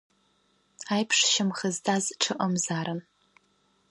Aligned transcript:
Аиԥш 0.93 1.19
шьамхы 1.31 1.69
зҵаз 1.75 2.05
ҽы 2.21 2.29
ыҟамзаарын. 2.33 2.99